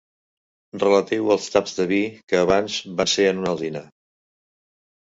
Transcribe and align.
Relatiu 0.83 1.29
als 1.35 1.45
taps 1.57 1.77
de 1.81 1.87
vi 1.93 2.01
que 2.33 2.41
abans 2.47 2.79
van 3.03 3.13
ser 3.17 3.31
en 3.35 3.45
una 3.45 3.55
alzina. 3.57 3.87